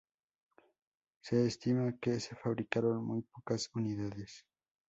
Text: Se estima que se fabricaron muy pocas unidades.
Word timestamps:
Se 1.21 1.45
estima 1.45 1.95
que 1.99 2.19
se 2.19 2.35
fabricaron 2.35 3.05
muy 3.05 3.21
pocas 3.21 3.69
unidades. 3.75 4.47